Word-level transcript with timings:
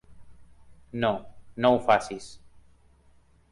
No, 1.03 1.11
no 1.65 1.71
ho 1.75 1.79
facis. 1.91 2.33